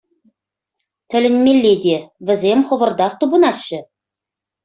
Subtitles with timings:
[1.09, 1.95] Тӗлӗнмелле те--
[2.27, 3.79] вӗсем хӑвӑртах тупӑнаҫҫӗ.